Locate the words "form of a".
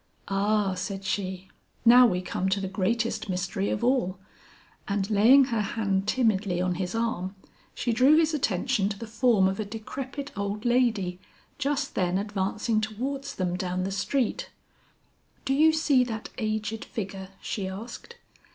9.05-9.63